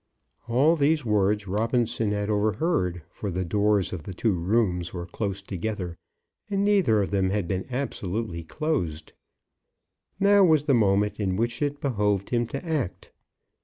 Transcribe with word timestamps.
All 0.47 0.75
these 0.75 1.05
words 1.05 1.47
Robinson 1.47 2.09
had 2.11 2.27
overheard, 2.27 3.03
for 3.11 3.29
the 3.29 3.45
doors 3.45 3.93
of 3.93 4.01
the 4.01 4.15
two 4.15 4.33
rooms 4.33 4.95
were 4.95 5.05
close 5.05 5.43
together, 5.43 5.95
and 6.49 6.63
neither 6.63 7.03
of 7.03 7.11
them 7.11 7.29
had 7.29 7.47
been 7.47 7.67
absolutely 7.69 8.41
closed. 8.43 9.13
Now 10.19 10.43
was 10.43 10.63
the 10.63 10.73
moment 10.73 11.19
in 11.19 11.35
which 11.35 11.61
it 11.61 11.79
behoved 11.79 12.31
him 12.31 12.47
to 12.47 12.65
act. 12.65 13.11